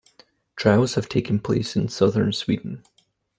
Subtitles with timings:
[0.55, 2.83] Trials have taken place in southern Sweden.